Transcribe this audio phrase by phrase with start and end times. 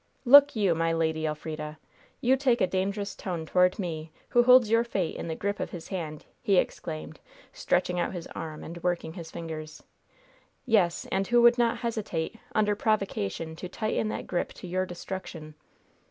[0.25, 1.77] "Look you, my Lady Elfrida!
[2.21, 5.69] You take a dangerous tone toward me who holds your fate in the grip of
[5.69, 7.19] his hand!" he exclaimed,
[7.53, 9.83] stretching out his arm, and working his fingers.
[10.65, 15.53] "Yes, and who would not hesitate, under provocation, to tighten that grip to your destruction.